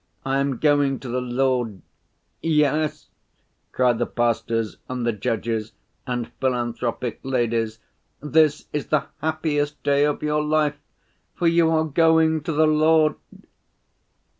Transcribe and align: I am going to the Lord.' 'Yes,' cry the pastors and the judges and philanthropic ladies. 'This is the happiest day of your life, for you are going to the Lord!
I 0.25 0.39
am 0.39 0.57
going 0.57 0.99
to 1.01 1.09
the 1.09 1.21
Lord.' 1.21 1.83
'Yes,' 2.41 3.09
cry 3.71 3.93
the 3.93 4.07
pastors 4.07 4.77
and 4.89 5.05
the 5.05 5.13
judges 5.13 5.73
and 6.07 6.31
philanthropic 6.39 7.19
ladies. 7.21 7.77
'This 8.19 8.65
is 8.73 8.87
the 8.87 9.05
happiest 9.21 9.83
day 9.83 10.03
of 10.07 10.23
your 10.23 10.43
life, 10.43 10.79
for 11.35 11.45
you 11.47 11.69
are 11.69 11.85
going 11.85 12.41
to 12.41 12.51
the 12.51 12.65
Lord! 12.65 13.13